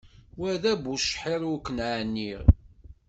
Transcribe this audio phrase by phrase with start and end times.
[0.39, 2.33] Wa d abucḥiḍ ur ken-neɛni.